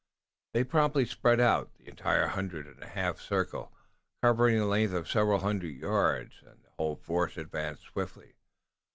They 0.55 0.63
promptly 0.63 1.05
spread 1.05 1.39
out, 1.39 1.75
the 1.77 1.87
entire 1.87 2.25
hundred 2.25 2.65
in 2.65 2.81
a 2.81 2.87
half 2.87 3.19
circle, 3.21 3.71
covering 4.23 4.57
a 4.57 4.65
length 4.65 4.95
of 4.95 5.07
several 5.07 5.41
hundred 5.41 5.75
yards, 5.75 6.41
and 6.41 6.63
the 6.63 6.71
whole 6.71 6.95
force 6.95 7.37
advanced 7.37 7.83
swiftly. 7.83 8.33